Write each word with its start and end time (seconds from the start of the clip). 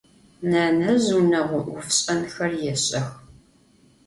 Nenezj 0.49 1.07
vuneğo 1.15 1.57
'ofş'enxer 1.65 2.51
yêş'ex. 2.63 3.09